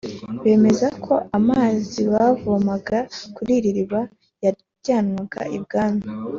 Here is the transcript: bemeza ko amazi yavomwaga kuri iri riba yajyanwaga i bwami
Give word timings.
bemeza 0.43 0.87
ko 1.05 1.13
amazi 1.37 1.99
yavomwaga 2.13 2.97
kuri 3.35 3.51
iri 3.59 3.69
riba 3.77 4.01
yajyanwaga 4.43 5.41
i 5.57 5.59
bwami 5.63 6.03